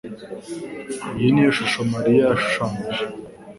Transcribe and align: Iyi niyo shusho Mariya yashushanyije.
Iyi 1.17 1.29
niyo 1.33 1.51
shusho 1.57 1.79
Mariya 1.93 2.21
yashushanyije. 2.29 3.03